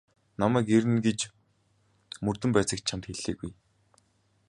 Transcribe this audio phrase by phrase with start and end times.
[0.41, 1.19] Намайг ирнэ гэж
[2.25, 3.51] мөрдөн байцаагч чамд хэлээгүй.